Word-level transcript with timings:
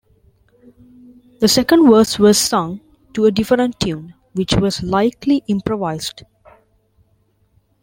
The 1.41 1.47
second 1.47 1.87
verse 1.87 2.17
was 2.17 2.35
sung 2.39 2.81
to 3.13 3.25
a 3.25 3.31
different 3.31 3.79
tune, 3.79 4.15
which 4.33 4.55
was 4.55 4.81
likely 4.81 5.43
improvised. 5.45 6.23